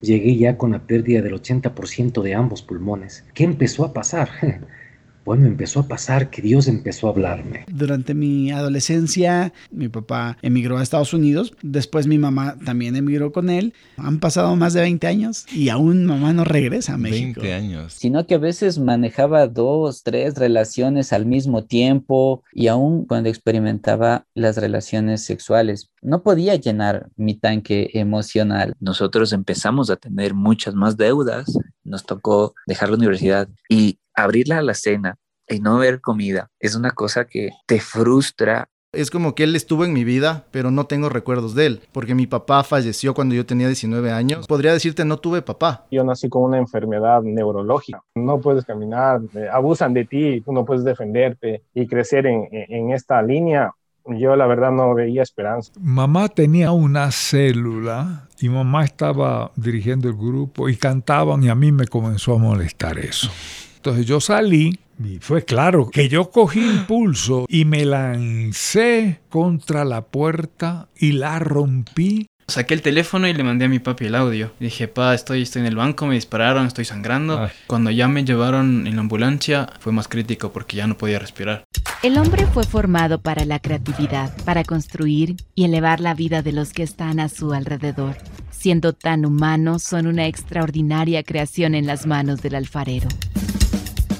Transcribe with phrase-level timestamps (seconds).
[0.00, 3.24] Llegué ya con la pérdida del 80% de ambos pulmones.
[3.34, 4.30] ¿Qué empezó a pasar?
[5.24, 7.64] Bueno, empezó a pasar que Dios empezó a hablarme.
[7.68, 13.50] Durante mi adolescencia, mi papá emigró a Estados Unidos, después mi mamá también emigró con
[13.50, 13.74] él.
[13.96, 17.40] Han pasado más de 20 años y aún mamá no regresa a México.
[17.40, 17.92] 20 años.
[17.92, 24.26] Sino que a veces manejaba dos, tres relaciones al mismo tiempo y aún cuando experimentaba
[24.34, 28.74] las relaciones sexuales, no podía llenar mi tanque emocional.
[28.80, 34.74] Nosotros empezamos a tener muchas más deudas, nos tocó dejar la universidad y abrir la
[34.74, 35.16] cena
[35.50, 38.68] y no ver comida es una cosa que te frustra.
[38.92, 42.16] Es como que él estuvo en mi vida, pero no tengo recuerdos de él, porque
[42.16, 44.48] mi papá falleció cuando yo tenía 19 años.
[44.48, 45.86] Podría decirte, no tuve papá.
[45.92, 48.02] Yo nací con una enfermedad neurológica.
[48.16, 52.90] No puedes caminar, eh, abusan de ti, tú no puedes defenderte y crecer en, en
[52.90, 53.72] esta línea.
[54.06, 55.72] Yo la verdad no veía esperanza.
[55.78, 61.70] Mamá tenía una célula y mamá estaba dirigiendo el grupo y cantaban y a mí
[61.70, 63.30] me comenzó a molestar eso.
[63.76, 70.02] Entonces yo salí y fue claro que yo cogí impulso y me lancé contra la
[70.02, 72.26] puerta y la rompí.
[72.48, 74.52] Saqué el teléfono y le mandé a mi papi el audio.
[74.58, 77.38] Dije, pa, estoy, estoy en el banco, me dispararon, estoy sangrando.
[77.38, 77.50] Ay.
[77.68, 81.64] Cuando ya me llevaron en la ambulancia fue más crítico porque ya no podía respirar.
[82.02, 86.72] El hombre fue formado para la creatividad, para construir y elevar la vida de los
[86.72, 88.16] que están a su alrededor.
[88.50, 93.08] Siendo tan humanos, son una extraordinaria creación en las manos del alfarero.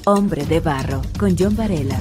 [0.06, 1.98] Hombre de Barro, con John Varela.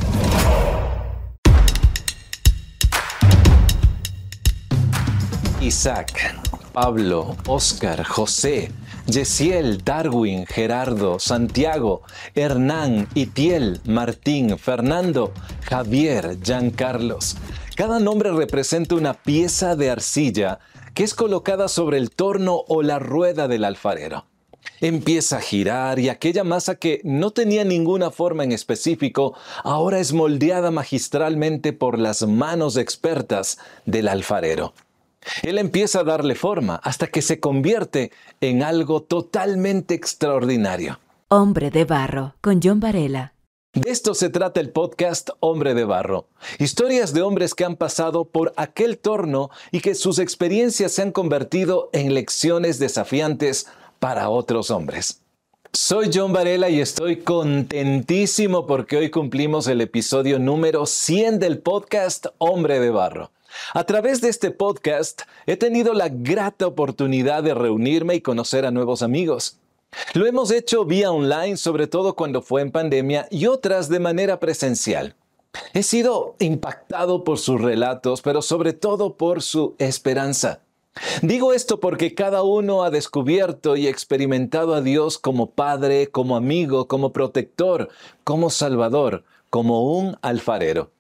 [5.60, 6.40] Isaac,
[6.72, 8.72] Pablo, Oscar, José,
[9.06, 12.04] Yesiel, Darwin, Gerardo, Santiago,
[12.36, 15.34] Hernán, Itiel, Martín, Fernando,
[15.64, 17.36] Javier, Giancarlos.
[17.76, 20.60] Cada nombre representa una pieza de arcilla
[20.94, 24.29] que es colocada sobre el torno o la rueda del alfarero.
[24.82, 30.14] Empieza a girar y aquella masa que no tenía ninguna forma en específico ahora es
[30.14, 34.74] moldeada magistralmente por las manos expertas del alfarero.
[35.44, 41.00] Él empieza a darle forma hasta que se convierte en algo totalmente extraordinario.
[41.28, 43.34] Hombre de Barro, con John Varela.
[43.74, 46.28] De esto se trata el podcast Hombre de Barro.
[46.58, 51.12] Historias de hombres que han pasado por aquel torno y que sus experiencias se han
[51.12, 53.68] convertido en lecciones desafiantes
[54.00, 55.22] para otros hombres.
[55.72, 62.26] Soy John Varela y estoy contentísimo porque hoy cumplimos el episodio número 100 del podcast
[62.40, 63.32] Hombre de Barro.
[63.74, 68.72] A través de este podcast he tenido la grata oportunidad de reunirme y conocer a
[68.72, 69.60] nuevos amigos.
[70.14, 74.40] Lo hemos hecho vía online, sobre todo cuando fue en pandemia, y otras de manera
[74.40, 75.16] presencial.
[75.74, 80.62] He sido impactado por sus relatos, pero sobre todo por su esperanza.
[81.22, 86.88] Digo esto porque cada uno ha descubierto y experimentado a Dios como Padre, como amigo,
[86.88, 87.90] como protector,
[88.24, 90.92] como Salvador, como un alfarero.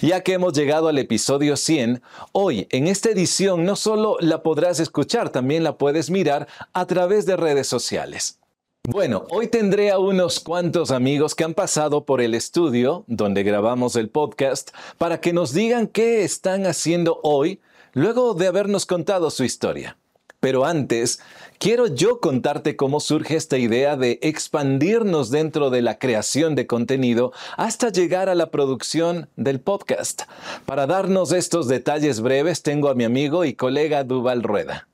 [0.00, 2.02] Ya que hemos llegado al episodio 100,
[2.32, 7.26] hoy en esta edición no solo la podrás escuchar, también la puedes mirar a través
[7.26, 8.38] de redes sociales.
[8.86, 13.96] Bueno, hoy tendré a unos cuantos amigos que han pasado por el estudio donde grabamos
[13.96, 17.60] el podcast para que nos digan qué están haciendo hoy
[17.94, 19.96] luego de habernos contado su historia.
[20.40, 21.20] Pero antes,
[21.58, 27.32] quiero yo contarte cómo surge esta idea de expandirnos dentro de la creación de contenido
[27.56, 30.24] hasta llegar a la producción del podcast.
[30.66, 34.86] Para darnos estos detalles breves, tengo a mi amigo y colega Duval Rueda.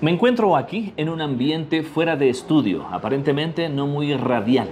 [0.00, 4.68] Me encuentro aquí en un ambiente fuera de estudio, aparentemente no muy radial.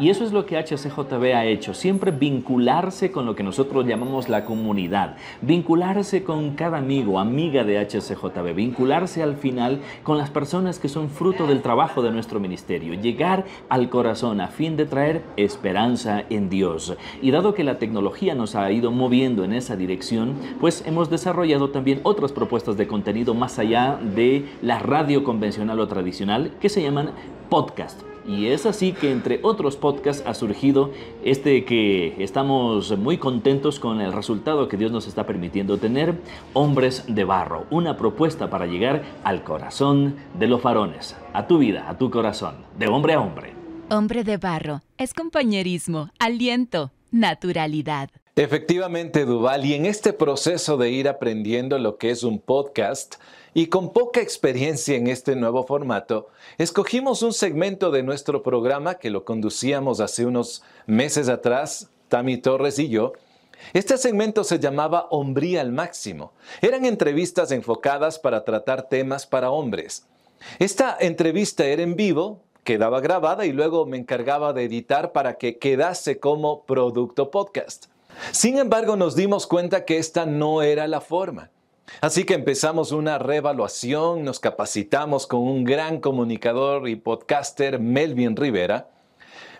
[0.00, 4.28] Y eso es lo que HCJB ha hecho, siempre vincularse con lo que nosotros llamamos
[4.28, 10.78] la comunidad, vincularse con cada amigo, amiga de HCJB, vincularse al final con las personas
[10.78, 15.24] que son fruto del trabajo de nuestro ministerio, llegar al corazón a fin de traer
[15.36, 16.96] esperanza en Dios.
[17.20, 21.70] Y dado que la tecnología nos ha ido moviendo en esa dirección, pues hemos desarrollado
[21.70, 26.82] también otras propuestas de contenido más allá de la radio convencional o tradicional que se
[26.82, 27.10] llaman
[27.48, 28.07] podcast.
[28.28, 30.92] Y es así que entre otros podcasts ha surgido
[31.24, 36.14] este que estamos muy contentos con el resultado que Dios nos está permitiendo tener,
[36.52, 41.88] Hombres de Barro, una propuesta para llegar al corazón de los varones, a tu vida,
[41.88, 43.54] a tu corazón, de hombre a hombre.
[43.88, 48.10] Hombre de Barro es compañerismo, aliento, naturalidad.
[48.36, 53.16] Efectivamente, Duval, y en este proceso de ir aprendiendo lo que es un podcast,
[53.54, 56.28] y con poca experiencia en este nuevo formato,
[56.58, 62.78] escogimos un segmento de nuestro programa que lo conducíamos hace unos meses atrás, Tami Torres
[62.78, 63.12] y yo,
[63.72, 66.32] Este segmento se llamaba Hombría al Máximo.
[66.62, 70.06] Eran entrevistas enfocadas para tratar temas para hombres.
[70.60, 75.58] Esta entrevista era en vivo, quedaba grabada y luego me encargaba de editar para que
[75.58, 77.86] quedase como producto podcast.
[78.30, 81.50] Sin embargo, nos dimos cuenta que esta no era la forma.
[82.00, 88.90] Así que empezamos una reevaluación, nos capacitamos con un gran comunicador y podcaster, Melvin Rivera.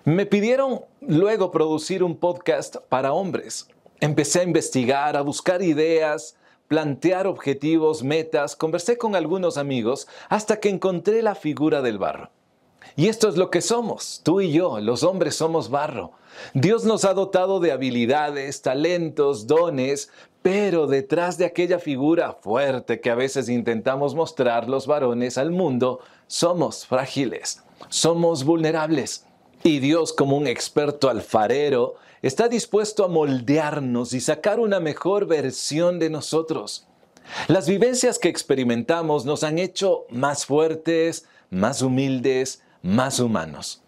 [0.04, 3.68] Me pidieron luego producir un podcast para hombres.
[4.00, 6.36] Empecé a investigar, a buscar ideas,
[6.68, 12.30] plantear objetivos, metas, conversé con algunos amigos hasta que encontré la figura del barro.
[12.98, 16.14] Y esto es lo que somos, tú y yo, los hombres somos barro.
[16.52, 20.10] Dios nos ha dotado de habilidades, talentos, dones,
[20.42, 26.00] pero detrás de aquella figura fuerte que a veces intentamos mostrar los varones al mundo,
[26.26, 29.26] somos frágiles, somos vulnerables.
[29.62, 36.00] Y Dios, como un experto alfarero, está dispuesto a moldearnos y sacar una mejor versión
[36.00, 36.88] de nosotros.
[37.46, 43.82] Las vivencias que experimentamos nos han hecho más fuertes, más humildes, más humanos.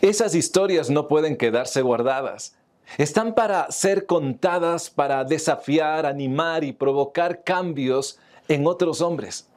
[0.00, 2.56] Esas historias no pueden quedarse guardadas.
[2.98, 8.18] Están para ser contadas, para desafiar, animar y provocar cambios
[8.48, 9.48] en otros hombres.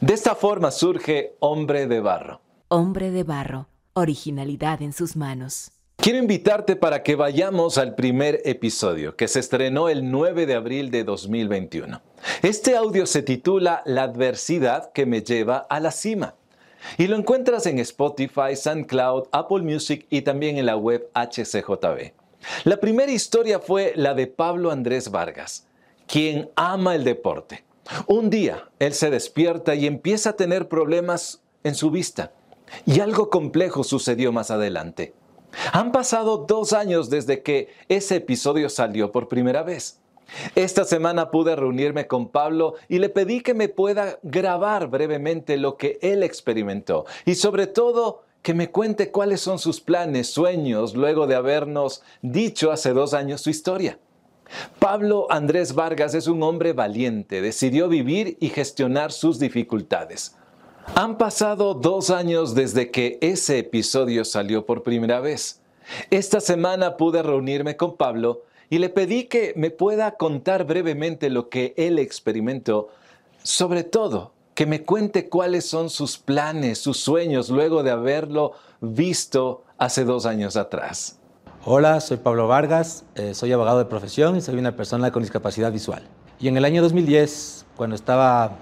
[0.00, 2.40] De esta forma surge Hombre de Barro.
[2.68, 5.72] Hombre de Barro, originalidad en sus manos.
[5.96, 10.90] Quiero invitarte para que vayamos al primer episodio que se estrenó el 9 de abril
[10.90, 12.00] de 2021.
[12.42, 16.36] Este audio se titula La adversidad que me lleva a la cima.
[16.98, 22.12] Y lo encuentras en Spotify, SoundCloud, Apple Music y también en la web HCJB.
[22.64, 25.66] La primera historia fue la de Pablo Andrés Vargas,
[26.06, 27.64] quien ama el deporte.
[28.06, 32.32] Un día él se despierta y empieza a tener problemas en su vista.
[32.86, 35.12] Y algo complejo sucedió más adelante.
[35.72, 39.99] Han pasado dos años desde que ese episodio salió por primera vez.
[40.54, 45.76] Esta semana pude reunirme con Pablo y le pedí que me pueda grabar brevemente lo
[45.76, 51.26] que él experimentó y sobre todo que me cuente cuáles son sus planes, sueños, luego
[51.26, 53.98] de habernos dicho hace dos años su historia.
[54.78, 60.36] Pablo Andrés Vargas es un hombre valiente, decidió vivir y gestionar sus dificultades.
[60.94, 65.60] Han pasado dos años desde que ese episodio salió por primera vez.
[66.10, 71.48] Esta semana pude reunirme con Pablo y le pedí que me pueda contar brevemente lo
[71.48, 72.88] que él experimentó,
[73.42, 79.64] sobre todo que me cuente cuáles son sus planes, sus sueños, luego de haberlo visto
[79.76, 81.18] hace dos años atrás.
[81.64, 85.72] Hola, soy Pablo Vargas, eh, soy abogado de profesión y soy una persona con discapacidad
[85.72, 86.02] visual.
[86.38, 88.56] Y en el año 2010, cuando estaba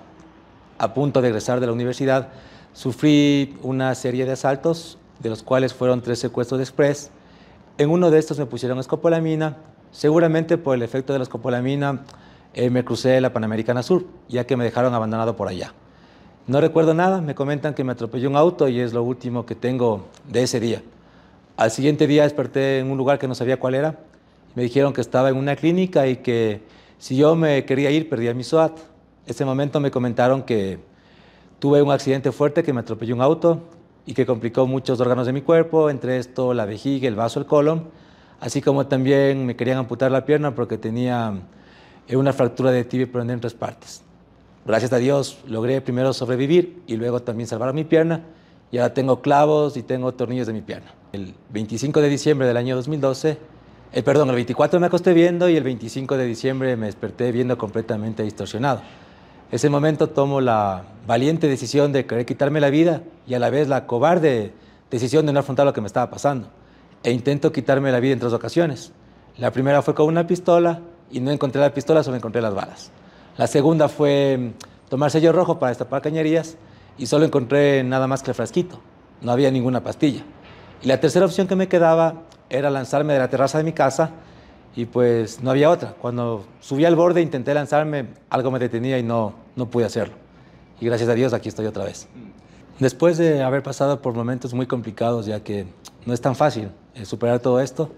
[0.79, 2.29] a punto de egresar de la universidad,
[2.73, 7.11] sufrí una serie de asaltos, de los cuales fueron tres secuestros de express.
[7.77, 9.59] En uno de estos me pusieron escopolamina.
[9.91, 12.05] Seguramente por el efecto de la escopolamina
[12.55, 15.73] eh, me crucé la Panamericana Sur, ya que me dejaron abandonado por allá.
[16.47, 19.55] No recuerdo nada, me comentan que me atropelló un auto y es lo último que
[19.55, 20.83] tengo de ese día.
[21.57, 23.99] Al siguiente día desperté en un lugar que no sabía cuál era.
[24.55, 26.63] Me dijeron que estaba en una clínica y que
[26.99, 28.79] si yo me quería ir perdía mi SOAT
[29.29, 30.79] ese momento me comentaron que
[31.59, 33.61] tuve un accidente fuerte, que me atropelló un auto
[34.07, 37.45] y que complicó muchos órganos de mi cuerpo, entre esto la vejiga, el vaso, el
[37.45, 37.91] colon,
[38.41, 41.35] así como también me querían amputar la pierna porque tenía
[42.07, 44.03] eh, una fractura de tibia pero en tres partes.
[44.67, 48.23] Gracias a Dios logré primero sobrevivir y luego también salvar mi pierna
[48.71, 50.93] y ahora tengo clavos y tengo tornillos de mi pierna.
[51.13, 53.39] El 25 de diciembre del año 2012,
[53.93, 57.57] eh, perdón, el 24 me acosté viendo y el 25 de diciembre me desperté viendo
[57.57, 58.83] completamente distorsionado.
[59.51, 63.69] Ese momento tomo la valiente decisión de querer quitarme la vida y a la vez
[63.69, 64.53] la cobarde
[64.91, 66.49] decisión de no afrontar lo que me estaba pasando.
[67.03, 68.93] E intento quitarme la vida en tres ocasiones.
[69.37, 72.91] La primera fue con una pistola y no encontré la pistola, solo encontré las balas.
[73.37, 76.57] La segunda fue mm, tomar sello rojo para destapar cañerías
[76.99, 78.81] y solo encontré nada más que el frasquito.
[79.21, 80.23] No había ninguna pastilla.
[80.83, 84.11] Y la tercera opción que me quedaba era lanzarme de la terraza de mi casa
[84.75, 85.95] y pues no había otra.
[86.01, 90.15] Cuando subí al borde intenté lanzarme, algo me detenía y no, no pude hacerlo.
[90.81, 92.09] Y gracias a Dios aquí estoy otra vez.
[92.79, 95.67] Después de haber pasado por momentos muy complicados, ya que
[96.07, 97.91] no es tan fácil eh, superar todo esto,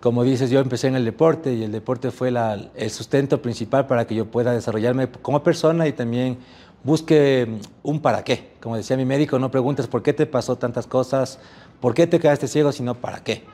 [0.00, 4.06] como dices, yo empecé en el deporte y el deporte fue el sustento principal para
[4.06, 6.38] que yo pueda desarrollarme como persona y también
[6.82, 8.52] busque mm, un para qué.
[8.60, 11.38] Como decía mi médico, no preguntes por qué te pasó tantas cosas,
[11.82, 13.44] por qué te quedaste ciego, sino para qué.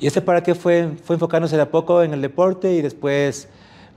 [0.00, 3.48] Y ese para qué fue, fue enfocándose de a poco en el deporte y después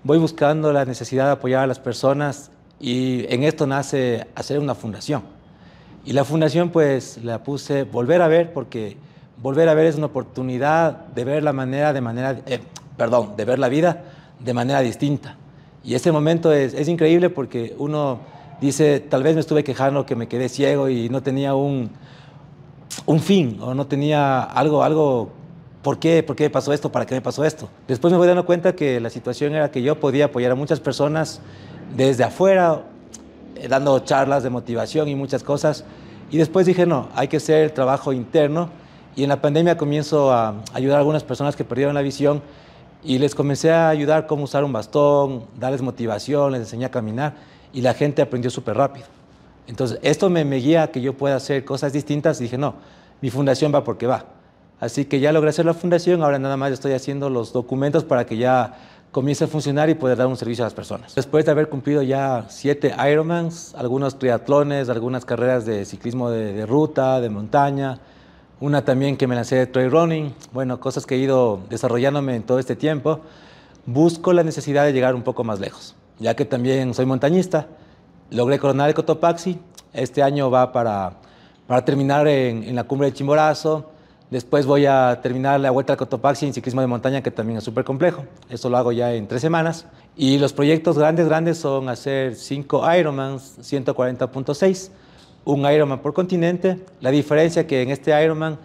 [0.03, 4.75] voy buscando la necesidad de apoyar a las personas y en esto nace hacer una
[4.75, 5.23] fundación.
[6.09, 8.97] Y la fundación pues la puse Volver a Ver porque
[9.43, 12.61] volver a ver es una oportunidad de ver la manera de manera, eh,
[12.97, 14.05] perdón, de ver la vida
[14.39, 15.37] de manera distinta.
[15.83, 18.21] Y ese momento es, es increíble porque uno
[18.59, 21.91] dice, tal vez me estuve quejando que me quedé ciego y no tenía un,
[23.05, 25.29] un fin o no tenía algo, algo,
[25.83, 26.23] ¿por qué?
[26.23, 26.91] ¿Por qué pasó esto?
[26.91, 27.69] ¿Para qué me pasó esto?
[27.87, 30.79] Después me voy dando cuenta que la situación era que yo podía apoyar a muchas
[30.79, 31.39] personas
[31.95, 32.81] desde afuera,
[33.67, 35.83] dando charlas de motivación y muchas cosas.
[36.31, 38.69] Y después dije, no, hay que hacer trabajo interno.
[39.15, 42.41] Y en la pandemia comienzo a ayudar a algunas personas que perdieron la visión
[43.03, 47.33] y les comencé a ayudar cómo usar un bastón, darles motivación, les enseñé a caminar
[47.73, 49.07] y la gente aprendió súper rápido.
[49.67, 52.75] Entonces, esto me, me guía a que yo pueda hacer cosas distintas y dije, no,
[53.21, 54.25] mi fundación va porque va.
[54.79, 58.25] Así que ya logré hacer la fundación, ahora nada más estoy haciendo los documentos para
[58.25, 58.77] que ya
[59.11, 61.15] comience a funcionar y poder dar un servicio a las personas.
[61.15, 67.19] Después de haber cumplido ya siete Ironmans, algunos triatlones, algunas carreras de ciclismo de, ruta,
[67.19, 67.99] de montaña,
[68.59, 72.43] una también que me lancé de trail running, bueno, cosas que he ido desarrollándome en
[72.43, 73.21] todo este tiempo,
[73.85, 77.67] busco la necesidad de llegar un poco más lejos, ya que también soy montañista,
[78.29, 79.59] logré coronar el Cotopaxi,
[79.93, 81.13] este año va para,
[81.65, 83.89] para terminar en la cumbre de Chimborazo,
[84.29, 87.63] después voy a terminar la vuelta al Cotopaxi en ciclismo de montaña, que también es
[87.63, 91.89] súper complejo, eso lo hago ya en tres semanas, y los proyectos grandes, grandes son
[91.89, 94.89] hacer cinco Ironmans, 140.6,
[95.45, 96.79] un Ironman por continente.
[97.01, 98.57] La diferencia que en este Ironman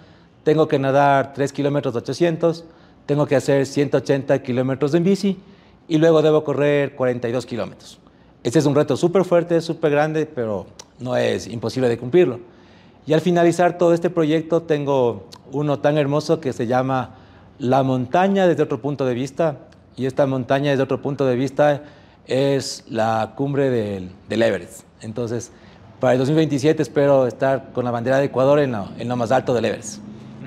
[0.43, 2.65] tengo que nadar 3 kilómetros 800,
[3.07, 5.39] tengo que hacer 180 kilómetros en bici
[5.89, 7.99] y luego debo correr 42 kilómetros.
[8.43, 10.67] Este es un reto súper fuerte, súper grande, pero
[10.99, 12.41] no es imposible de cumplirlo.
[13.07, 17.17] Y al finalizar todo este proyecto tengo uno tan hermoso que se llama
[17.59, 19.59] La montaña desde otro punto de vista.
[19.97, 21.83] Y esta montaña desde otro punto de vista
[22.27, 24.83] es la cumbre del, del Everest.
[25.03, 25.53] Entonces,
[26.01, 29.31] para el 2027 espero estar con la bandera de Ecuador en lo, en lo más
[29.33, 30.01] alto del Everest.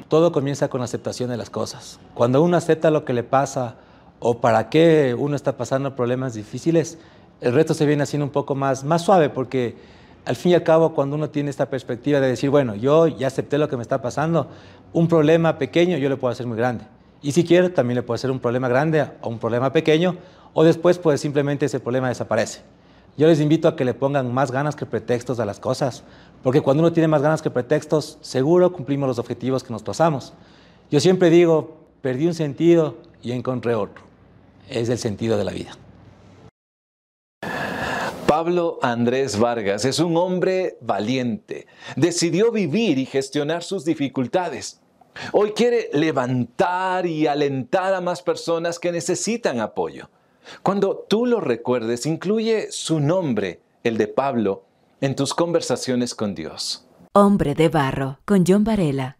[0.07, 1.99] Todo comienza con la aceptación de las cosas.
[2.15, 3.75] Cuando uno acepta lo que le pasa
[4.19, 6.97] o para qué uno está pasando problemas difíciles,
[7.39, 9.75] el reto se viene haciendo un poco más, más suave porque
[10.27, 13.27] al fin y al cabo cuando uno tiene esta perspectiva de decir, bueno, yo ya
[13.27, 14.49] acepté lo que me está pasando,
[14.91, 16.83] un problema pequeño yo le puedo hacer muy grande.
[17.21, 20.17] Y si quiero, también le puedo hacer un problema grande o un problema pequeño,
[20.53, 22.59] o después pues simplemente ese problema desaparece.
[23.15, 26.03] Yo les invito a que le pongan más ganas que pretextos a las cosas,
[26.43, 30.33] porque cuando uno tiene más ganas que pretextos, seguro cumplimos los objetivos que nos trazamos.
[30.91, 34.03] Yo siempre digo, perdí un sentido y encontré otro.
[34.67, 35.71] Es el sentido de la vida.
[38.37, 41.65] Pablo Andrés Vargas es un hombre valiente.
[41.95, 44.79] Decidió vivir y gestionar sus dificultades.
[45.31, 50.11] Hoy quiere levantar y alentar a más personas que necesitan apoyo.
[50.61, 54.65] Cuando tú lo recuerdes, incluye su nombre, el de Pablo,
[55.01, 56.85] en tus conversaciones con Dios.
[57.13, 59.17] Hombre de Barro, con John Varela.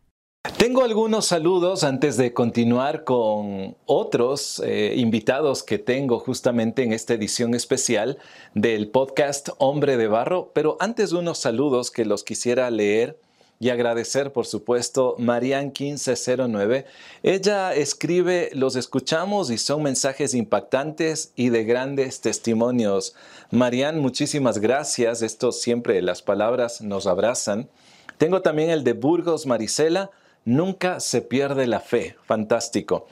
[0.56, 7.13] Tengo algunos saludos antes de continuar con otros eh, invitados que tengo justamente en esta
[7.13, 8.18] edición especial
[8.56, 13.20] del podcast Hombre de Barro, pero antes unos saludos que los quisiera leer
[13.60, 16.86] y agradecer, por supuesto, Marian 1509.
[17.24, 23.16] Ella escribe, los escuchamos y son mensajes impactantes y de grandes testimonios.
[23.51, 25.22] Marian, muchísimas gracias.
[25.22, 27.70] Esto siempre, las palabras nos abrazan.
[28.18, 30.10] Tengo también el de Burgos Marisela.
[30.48, 32.16] Nunca se pierde la fe.
[32.24, 33.08] Fantástico.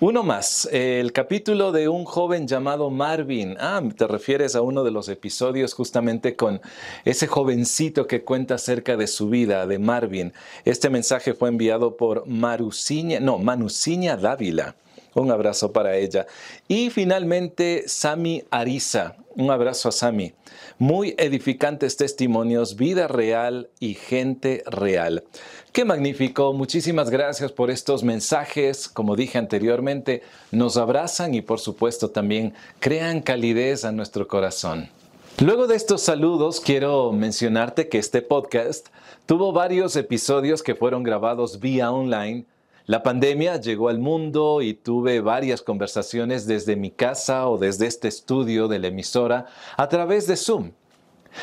[0.00, 3.54] Uno más, el capítulo de un joven llamado Marvin.
[3.60, 6.62] Ah, te refieres a uno de los episodios justamente con
[7.04, 10.32] ese jovencito que cuenta acerca de su vida, de Marvin.
[10.64, 14.74] Este mensaje fue enviado por no, Manuciña Dávila.
[15.14, 16.26] Un abrazo para ella.
[16.68, 19.16] Y finalmente, Sami Ariza.
[19.36, 20.32] Un abrazo a Sami.
[20.78, 25.24] Muy edificantes testimonios, vida real y gente real.
[25.72, 28.88] Qué magnífico, muchísimas gracias por estos mensajes.
[28.88, 34.88] Como dije anteriormente, nos abrazan y por supuesto también crean calidez a nuestro corazón.
[35.38, 38.88] Luego de estos saludos, quiero mencionarte que este podcast
[39.24, 42.44] tuvo varios episodios que fueron grabados vía online.
[42.90, 48.08] La pandemia llegó al mundo y tuve varias conversaciones desde mi casa o desde este
[48.08, 50.72] estudio de la emisora a través de Zoom.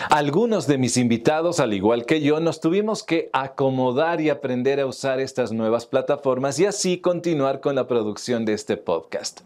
[0.09, 4.87] Algunos de mis invitados, al igual que yo, nos tuvimos que acomodar y aprender a
[4.87, 9.39] usar estas nuevas plataformas y así continuar con la producción de este podcast.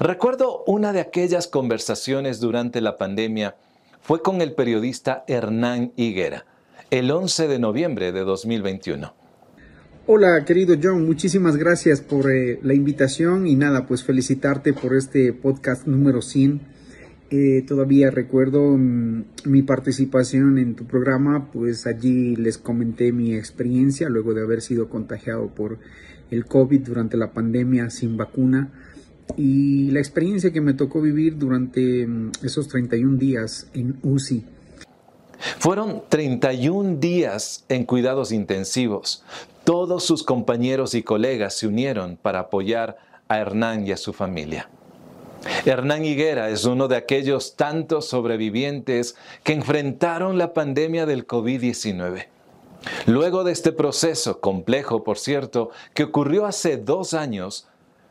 [0.00, 3.54] Recuerdo una de aquellas conversaciones durante la pandemia
[4.00, 6.44] fue con el periodista Hernán Higuera,
[6.90, 9.25] el 11 de noviembre de 2021.
[10.08, 15.32] Hola querido John, muchísimas gracias por eh, la invitación y nada, pues felicitarte por este
[15.32, 16.60] podcast número 100
[17.28, 24.08] eh, todavía recuerdo mm, mi participación en tu programa, pues allí les comenté mi experiencia
[24.08, 25.80] luego de haber sido contagiado por
[26.30, 28.70] el COVID durante la pandemia sin vacuna
[29.36, 34.44] y la experiencia que me tocó vivir durante mm, esos 31 días en UCI.
[35.58, 39.24] Fueron 31 días en cuidados intensivos.
[39.66, 44.70] Todos sus compañeros y colegas se unieron para apoyar a Hernán y a su familia.
[45.64, 52.28] Hernán Higuera es uno de aquellos tantos sobrevivientes que enfrentaron la pandemia del COVID-19.
[53.06, 57.66] Luego de este proceso, complejo por cierto, que ocurrió hace dos años,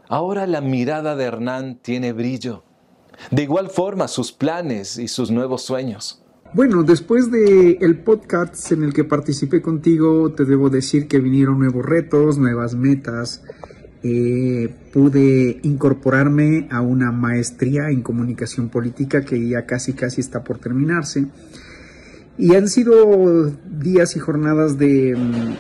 [0.10, 2.64] ahora la mirada de Hernán tiene brillo.
[3.32, 6.25] De igual forma sus planes y sus nuevos sueños.
[6.56, 11.60] Bueno, después de el podcast en el que participé contigo, te debo decir que vinieron
[11.60, 13.44] nuevos retos, nuevas metas.
[14.04, 20.58] Eh, pude incorporarme a una maestría en comunicación política que ya casi casi está por
[20.60, 21.28] terminarse.
[22.38, 25.14] Y han sido días y jornadas de,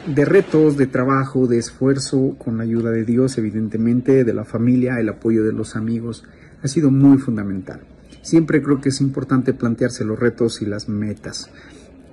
[0.07, 4.97] de, retos, de trabajo, de esfuerzo, con la ayuda de Dios, evidentemente, de la familia,
[5.01, 6.23] el apoyo de los amigos.
[6.63, 7.81] Ha sido muy fundamental.
[8.25, 11.51] Siempre creo que es importante plantearse los retos y las metas.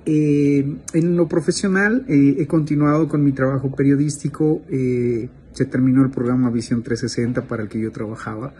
[0.05, 4.61] Eh, en lo profesional eh, he continuado con mi trabajo periodístico.
[4.69, 8.53] Eh, se terminó el programa Visión 360 para el que yo trabajaba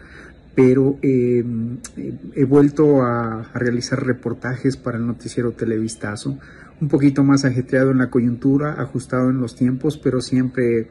[0.55, 6.37] pero he vuelto a, realizar reportajes para el noticiero Televistazo,
[6.79, 10.89] un poquito más ajetreado en la coyuntura, ajustado en los tiempos, pero siempre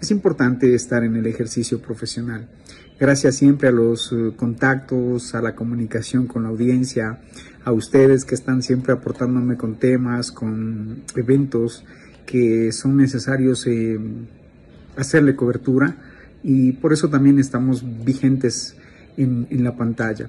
[0.00, 2.48] es importante estar en el ejercicio profesional.
[3.00, 7.20] Gracias siempre a los eh, contactos, a la comunicación con la audiencia,
[7.64, 11.84] a ustedes que están siempre aportándome con temas, con eventos
[12.26, 13.98] que son necesarios eh,
[14.96, 15.96] hacerle cobertura
[16.42, 18.76] y por eso también estamos vigentes
[19.16, 20.28] en, la pantalla.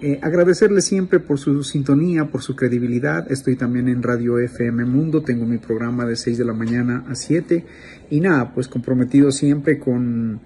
[0.00, 3.30] Eh, agradecerle siempre por su sintonía, por su credibilidad.
[3.32, 7.16] Estoy también en Radio FM Mundo, tengo mi programa de 6 de la mañana a
[7.16, 7.64] 7
[8.08, 10.38] y nada, pues comprometido siempre con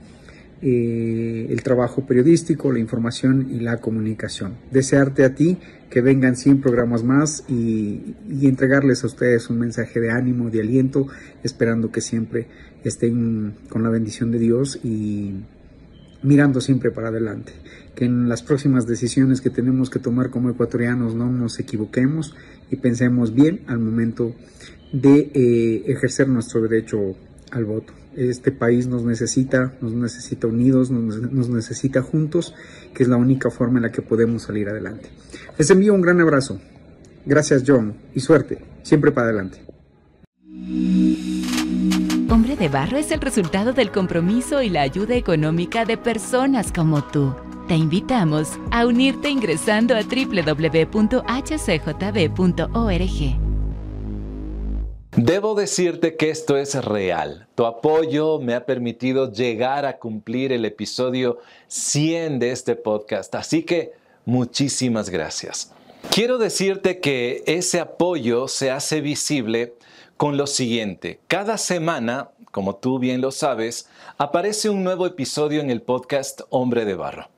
[0.63, 4.55] eh, el trabajo periodístico, la información y la comunicación.
[4.71, 5.59] Desearte a ti
[5.91, 10.61] que vengan 100 programas más y, y entregarles a ustedes un mensaje de ánimo, de
[10.61, 11.09] aliento,
[11.43, 12.47] esperando que siempre
[12.85, 15.35] estén con la bendición de Dios y
[16.23, 17.53] mirando siempre para adelante
[17.95, 22.35] que en las próximas decisiones que tenemos que tomar como ecuatorianos no nos equivoquemos
[22.71, 24.35] y pensemos bien al momento
[24.93, 27.15] de eh, ejercer nuestro derecho
[27.51, 27.93] al voto.
[28.17, 32.55] Este país nos necesita, nos necesita unidos, nos, nos, necesita juntos,
[32.95, 35.09] que es la única forma en la que podemos salir adelante.
[35.59, 36.61] Les envío un gran abrazo.
[37.25, 39.61] Gracias John y suerte, siempre para adelante.
[42.63, 47.35] De Barro es el resultado del compromiso y la ayuda económica de personas como tú.
[47.67, 50.93] Te invitamos a unirte ingresando a www.hcjb.org.
[55.17, 57.49] Debo decirte que esto es real.
[57.57, 63.65] Tu apoyo me ha permitido llegar a cumplir el episodio 100 de este podcast, así
[63.65, 63.91] que
[64.25, 65.73] muchísimas gracias.
[66.13, 69.75] Quiero decirte que ese apoyo se hace visible
[70.17, 71.19] con lo siguiente.
[71.27, 73.89] Cada semana, como tú bien lo sabes,
[74.19, 77.29] aparece un nuevo episodio en el podcast Hombre de Barro.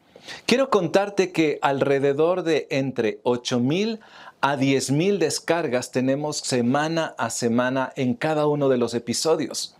[0.44, 4.00] Quiero contarte que alrededor de entre 8.000
[4.40, 9.76] a 10.000 descargas tenemos semana a semana en cada uno de los episodios.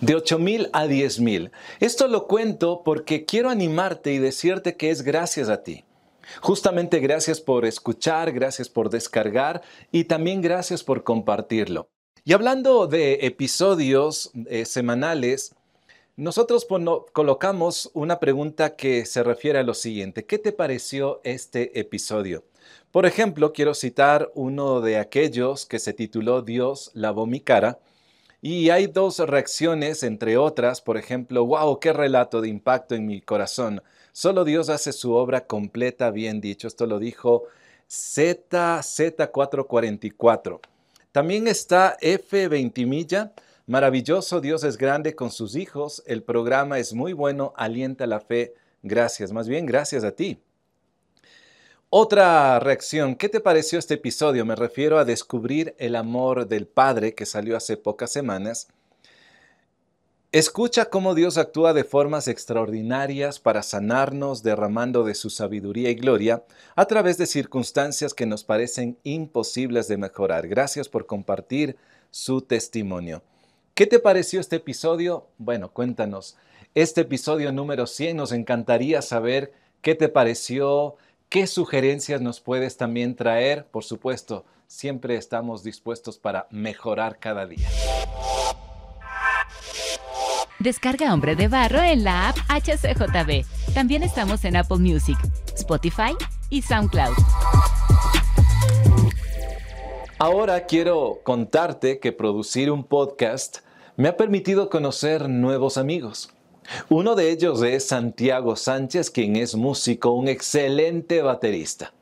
[0.00, 1.50] De 8.000 a 10.000.
[1.80, 5.84] Esto lo cuento porque quiero animarte y decirte que es gracias a ti.
[6.40, 11.90] Justamente gracias por escuchar, gracias por descargar y también gracias por compartirlo.
[12.28, 15.54] Y hablando de episodios eh, semanales,
[16.16, 16.66] nosotros
[17.12, 20.26] colocamos una pregunta que se refiere a lo siguiente.
[20.26, 22.44] ¿Qué te pareció este episodio?
[22.90, 27.78] Por ejemplo, quiero citar uno de aquellos que se tituló Dios lavó mi cara.
[28.42, 33.22] Y hay dos reacciones, entre otras, por ejemplo, wow, qué relato de impacto en mi
[33.22, 33.82] corazón.
[34.12, 36.68] Solo Dios hace su obra completa, bien dicho.
[36.68, 37.44] Esto lo dijo
[37.88, 40.60] ZZ444.
[41.12, 42.48] También está F.
[42.48, 43.32] Ventimilla
[43.68, 48.54] Maravilloso, Dios es grande con sus hijos, el programa es muy bueno, alienta la fe.
[48.82, 50.40] Gracias, más bien gracias a ti.
[51.90, 54.46] Otra reacción, ¿qué te pareció este episodio?
[54.46, 58.68] Me refiero a descubrir el amor del Padre que salió hace pocas semanas.
[60.30, 66.44] Escucha cómo Dios actúa de formas extraordinarias para sanarnos, derramando de su sabiduría y gloria
[66.76, 70.46] a través de circunstancias que nos parecen imposibles de mejorar.
[70.46, 71.78] Gracias por compartir
[72.10, 73.22] su testimonio.
[73.72, 75.28] ¿Qué te pareció este episodio?
[75.38, 76.36] Bueno, cuéntanos.
[76.74, 80.96] Este episodio número 100 nos encantaría saber qué te pareció,
[81.30, 83.64] qué sugerencias nos puedes también traer.
[83.64, 87.70] Por supuesto, siempre estamos dispuestos para mejorar cada día.
[90.60, 93.44] Descarga Hombre de Barro en la app HCJB
[93.74, 95.16] También estamos en Apple Music,
[95.54, 96.16] Spotify
[96.50, 97.14] y SoundCloud.
[100.18, 103.58] Ahora quiero contarte que producir un podcast
[103.96, 106.30] me ha permitido conocer nuevos amigos.
[106.88, 111.92] Uno de ellos es Santiago Sánchez, quien es músico, un excelente baterista.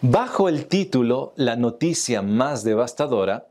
[0.00, 3.48] Bajo el título La noticia más devastadora,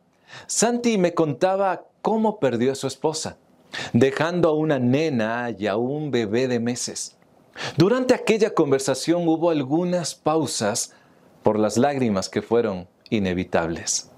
[0.48, 3.38] Santi me contaba cómo perdió a su esposa,
[3.94, 7.18] dejando a una nena y a un bebé de meses.
[7.78, 10.94] Durante aquella conversación hubo algunas pausas
[11.44, 14.10] por las lágrimas que fueron inevitables.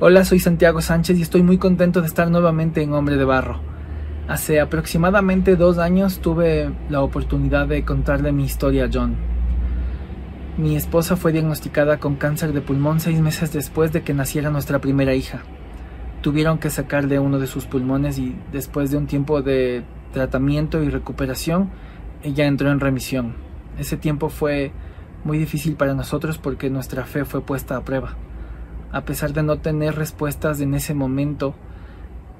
[0.00, 3.60] Hola, soy Santiago Sánchez y estoy muy contento de estar nuevamente en Hombre de Barro.
[4.26, 9.16] Hace aproximadamente dos años tuve la oportunidad de contarle mi historia a John.
[10.56, 14.78] Mi esposa fue diagnosticada con cáncer de pulmón seis meses después de que naciera nuestra
[14.78, 15.42] primera hija.
[16.24, 20.88] Tuvieron que sacarle uno de sus pulmones y después de un tiempo de tratamiento y
[20.88, 21.68] recuperación,
[22.22, 23.34] ella entró en remisión.
[23.78, 24.72] Ese tiempo fue
[25.22, 28.16] muy difícil para nosotros porque nuestra fe fue puesta a prueba.
[28.90, 31.54] A pesar de no tener respuestas en ese momento,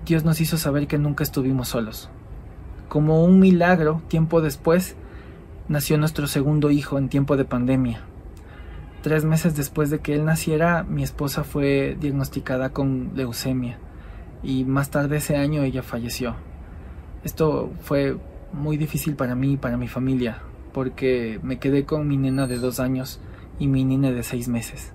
[0.06, 2.08] Dios nos hizo saber que nunca estuvimos solos.
[2.88, 4.96] Como un milagro, tiempo después,
[5.68, 8.00] nació nuestro segundo hijo en tiempo de pandemia.
[9.04, 13.78] Tres meses después de que él naciera, mi esposa fue diagnosticada con leucemia
[14.42, 16.36] y más tarde ese año ella falleció.
[17.22, 18.16] Esto fue
[18.54, 20.40] muy difícil para mí y para mi familia,
[20.72, 23.20] porque me quedé con mi nena de dos años
[23.58, 24.94] y mi nene de seis meses.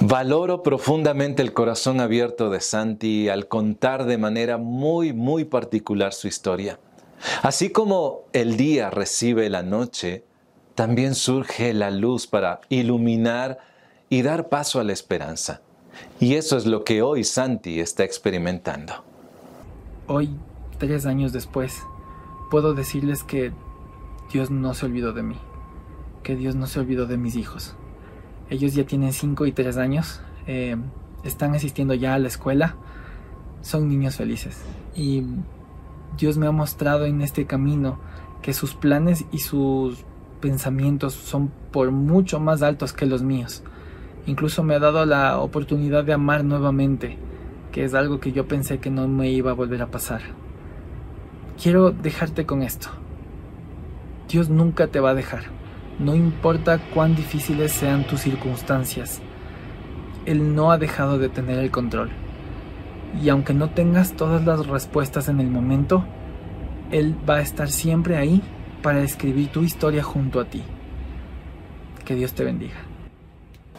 [0.00, 6.26] Valoro profundamente el corazón abierto de Santi al contar de manera muy, muy particular su
[6.26, 6.80] historia.
[7.42, 10.24] Así como el día recibe la noche,
[10.78, 13.58] también surge la luz para iluminar
[14.08, 15.60] y dar paso a la esperanza.
[16.20, 18.92] Y eso es lo que hoy Santi está experimentando.
[20.06, 20.30] Hoy,
[20.78, 21.82] tres años después,
[22.48, 23.50] puedo decirles que
[24.32, 25.34] Dios no se olvidó de mí,
[26.22, 27.74] que Dios no se olvidó de mis hijos.
[28.48, 30.76] Ellos ya tienen 5 y 3 años, eh,
[31.24, 32.76] están asistiendo ya a la escuela,
[33.62, 34.62] son niños felices.
[34.94, 35.24] Y
[36.16, 37.98] Dios me ha mostrado en este camino
[38.42, 40.04] que sus planes y sus
[40.40, 43.62] pensamientos son por mucho más altos que los míos.
[44.26, 47.18] Incluso me ha dado la oportunidad de amar nuevamente,
[47.72, 50.20] que es algo que yo pensé que no me iba a volver a pasar.
[51.62, 52.88] Quiero dejarte con esto.
[54.28, 55.44] Dios nunca te va a dejar,
[55.98, 59.20] no importa cuán difíciles sean tus circunstancias.
[60.26, 62.10] Él no ha dejado de tener el control.
[63.22, 66.04] Y aunque no tengas todas las respuestas en el momento,
[66.90, 68.42] Él va a estar siempre ahí
[68.82, 70.62] para escribir tu historia junto a ti.
[72.04, 72.76] Que Dios te bendiga.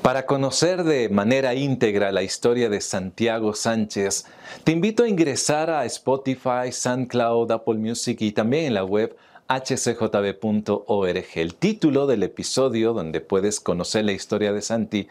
[0.02, 4.26] Para conocer de manera íntegra la historia de Santiago Sánchez,
[4.64, 9.16] te invito a ingresar a Spotify, SoundCloud, Apple Music y también en la web
[9.50, 11.26] hcjb.org.
[11.36, 15.08] El título del episodio donde puedes conocer la historia de Santi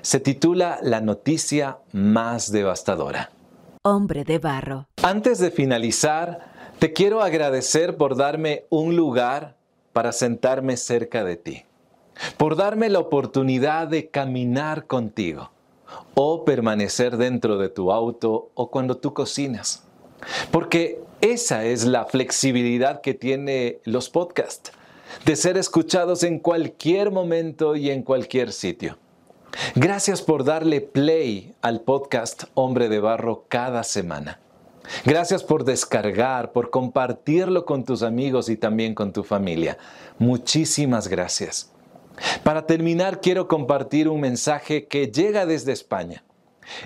[0.00, 3.30] se titula La noticia más devastadora.
[3.82, 4.86] Hombre de barro.
[5.02, 6.51] Antes de finalizar,
[6.82, 9.54] te quiero agradecer por darme un lugar
[9.92, 11.62] para sentarme cerca de ti,
[12.36, 15.52] por darme la oportunidad de caminar contigo
[16.14, 19.84] o permanecer dentro de tu auto o cuando tú cocinas.
[20.50, 24.72] Porque esa es la flexibilidad que tiene los podcasts,
[25.24, 28.98] de ser escuchados en cualquier momento y en cualquier sitio.
[29.76, 34.40] Gracias por darle play al podcast Hombre de Barro cada semana.
[35.04, 39.78] Gracias por descargar, por compartirlo con tus amigos y también con tu familia.
[40.18, 41.70] Muchísimas gracias.
[42.42, 46.24] Para terminar, quiero compartir un mensaje que llega desde España.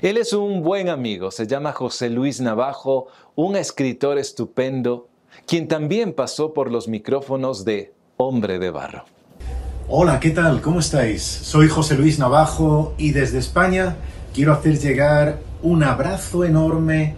[0.00, 5.08] Él es un buen amigo, se llama José Luis Navajo, un escritor estupendo,
[5.46, 9.04] quien también pasó por los micrófonos de Hombre de Barro.
[9.88, 10.62] Hola, ¿qué tal?
[10.62, 11.22] ¿Cómo estáis?
[11.22, 13.96] Soy José Luis Navajo y desde España
[14.34, 17.14] quiero hacer llegar un abrazo enorme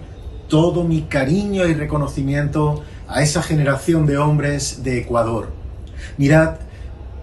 [0.49, 5.51] todo mi cariño y reconocimiento a esa generación de hombres de Ecuador.
[6.17, 6.57] Mirad,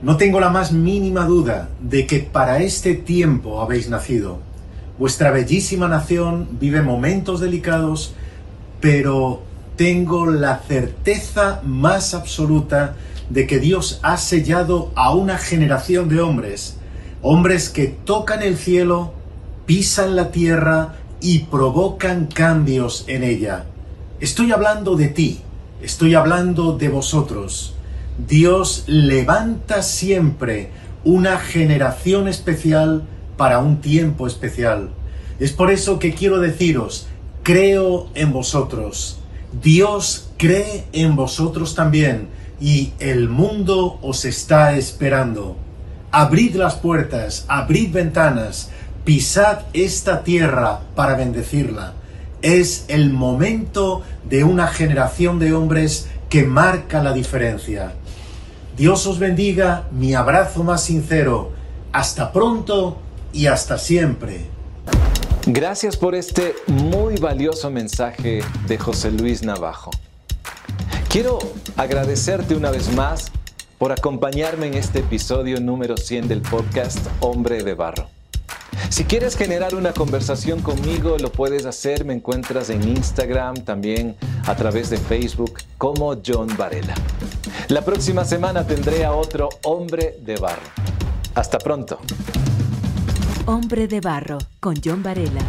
[0.01, 4.39] no tengo la más mínima duda de que para este tiempo habéis nacido.
[4.97, 8.13] Vuestra bellísima nación vive momentos delicados,
[8.79, 9.41] pero
[9.75, 12.95] tengo la certeza más absoluta
[13.29, 16.77] de que Dios ha sellado a una generación de hombres,
[17.21, 19.13] hombres que tocan el cielo,
[19.65, 23.65] pisan la tierra y provocan cambios en ella.
[24.19, 25.39] Estoy hablando de ti,
[25.81, 27.73] estoy hablando de vosotros.
[28.27, 30.69] Dios levanta siempre
[31.03, 33.05] una generación especial
[33.37, 34.91] para un tiempo especial.
[35.39, 37.07] Es por eso que quiero deciros,
[37.41, 39.17] creo en vosotros.
[39.63, 42.27] Dios cree en vosotros también
[42.61, 45.57] y el mundo os está esperando.
[46.11, 48.69] Abrid las puertas, abrid ventanas,
[49.05, 51.93] pisad esta tierra para bendecirla.
[52.41, 57.93] Es el momento de una generación de hombres que marca la diferencia.
[58.75, 61.51] Dios os bendiga, mi abrazo más sincero.
[61.93, 62.97] Hasta pronto
[63.31, 64.47] y hasta siempre.
[65.45, 69.91] Gracias por este muy valioso mensaje de José Luis Navajo.
[71.07, 71.37] Quiero
[71.77, 73.31] agradecerte una vez más
[73.77, 78.14] por acompañarme en este episodio número 100 del podcast Hombre de Barro.
[78.89, 82.05] Si quieres generar una conversación conmigo, lo puedes hacer.
[82.05, 86.95] Me encuentras en Instagram, también a través de Facebook como John Varela.
[87.67, 90.61] La próxima semana tendré a otro hombre de barro.
[91.33, 91.99] Hasta pronto.
[93.45, 95.41] Hombre de Barro con John Varela.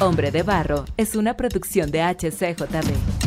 [0.00, 3.25] Hombre de Barro es una producción de HCJB.